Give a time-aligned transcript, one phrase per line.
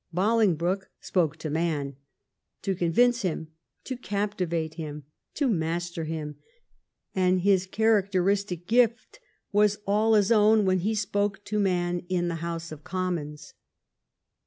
[0.11, 1.95] Bolingbroke spoke to man—
[2.63, 3.49] to convince him,
[3.83, 5.03] to captivate him,
[5.35, 6.37] to master him—
[7.15, 9.19] and his characteristic gift
[9.51, 13.53] was all his own when he spoke to man in the House of Commons.